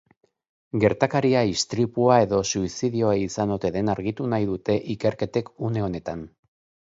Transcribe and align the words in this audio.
Gertakaria 0.83 1.43
istripua 1.49 2.15
edo 2.23 2.39
suizidioa 2.51 3.13
izan 3.25 3.53
ote 3.57 3.71
den 3.77 3.93
argitu 3.95 4.31
nahi 4.33 4.49
dute 4.53 4.79
ikerketek 4.97 5.53
une 5.69 5.87
honetan. 5.91 6.27